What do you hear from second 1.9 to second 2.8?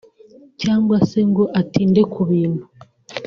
ku bintu